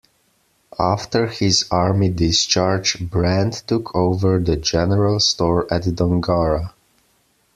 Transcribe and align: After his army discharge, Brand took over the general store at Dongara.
After 0.79 1.27
his 1.27 1.67
army 1.69 2.09
discharge, 2.09 2.99
Brand 3.07 3.53
took 3.67 3.95
over 3.95 4.39
the 4.39 4.55
general 4.55 5.19
store 5.19 5.71
at 5.71 5.83
Dongara. 5.95 6.73